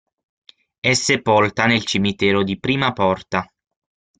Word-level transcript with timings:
È 0.79 0.93
sepolta 0.95 1.67
nel 1.67 1.85
cimitero 1.85 2.41
di 2.43 2.59
Prima 2.59 2.91
Porta. 2.91 3.47